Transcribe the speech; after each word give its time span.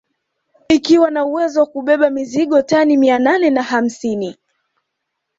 Ikiwa 0.67 1.11
na 1.11 1.25
uwezo 1.25 1.59
wa 1.59 1.65
kubeba 1.65 2.09
mizigo 2.09 2.61
tani 2.61 2.97
mia 2.97 3.19
nane 3.19 3.49
na 3.49 3.63
hamsini 3.63 4.37